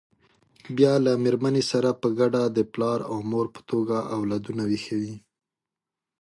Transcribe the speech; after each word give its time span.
بیا 0.77 0.93
له 1.05 1.11
مېرمنې 1.23 1.63
سره 1.71 1.89
په 2.01 2.07
ګډه 2.19 2.41
د 2.47 2.59
پلار 2.73 2.99
او 3.11 3.17
مور 3.31 3.47
په 3.55 3.61
توګه 3.69 3.97
اولادونه 4.15 4.63
ویښوي. 4.65 5.15